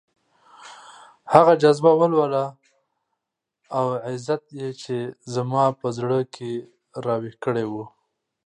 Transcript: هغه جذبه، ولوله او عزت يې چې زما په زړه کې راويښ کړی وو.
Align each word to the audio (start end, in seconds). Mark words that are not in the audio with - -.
هغه 1.33 1.53
جذبه، 1.63 1.91
ولوله 1.99 2.45
او 3.77 3.85
عزت 4.07 4.43
يې 4.59 4.69
چې 4.81 4.97
زما 5.33 5.63
په 5.79 5.87
زړه 5.97 6.19
کې 6.35 6.51
راويښ 7.05 7.35
کړی 7.45 7.65
وو. 7.71 7.85